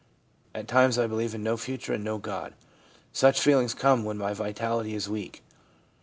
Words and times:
At 0.55 0.67
times 0.67 0.97
I 0.97 1.05
believe 1.05 1.35
in 1.35 1.43
no 1.43 1.57
future 1.57 1.93
and 1.93 2.03
no 2.03 2.17
God. 2.17 2.55
Such 3.13 3.39
feelings 3.39 3.75
come 3.75 4.03
when 4.03 4.17
my 4.17 4.33
vitality 4.33 4.95
is 4.95 5.07
weak. 5.07 5.43